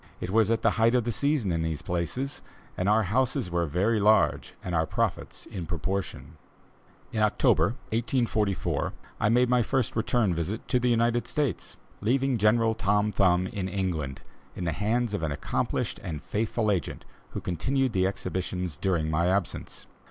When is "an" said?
15.21-15.31